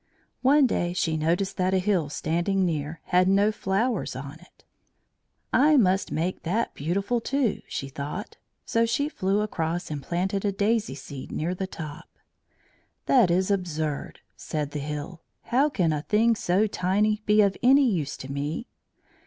One 0.41 0.65
day 0.65 0.93
she 0.93 1.15
noticed 1.15 1.57
that 1.57 1.75
a 1.75 1.77
hill 1.77 2.09
standing 2.09 2.65
near 2.65 3.01
had 3.13 3.27
no 3.27 3.51
flowers 3.51 4.15
on 4.15 4.39
it. 4.39 4.63
"I 5.53 5.77
must 5.77 6.11
make 6.11 6.41
that 6.41 6.73
beautiful 6.73 7.21
too," 7.21 7.61
she 7.67 7.87
thought, 7.87 8.37
so 8.65 8.87
she 8.87 9.07
flew 9.09 9.41
across 9.41 9.91
and 9.91 10.01
planted 10.01 10.43
a 10.43 10.51
daisy 10.51 10.95
seed 10.95 11.31
near 11.31 11.53
the 11.53 11.67
top. 11.67 12.07
"That 13.05 13.29
is 13.29 13.51
absurd," 13.51 14.21
said 14.35 14.71
the 14.71 14.79
Hill. 14.79 15.21
"How 15.43 15.69
can 15.69 15.93
a 15.93 16.01
thing 16.01 16.35
so 16.35 16.65
tiny 16.65 17.21
be 17.27 17.41
of 17.43 17.55
any 17.61 17.87
use 17.87 18.17
to 18.17 18.31
me?" 18.31 18.65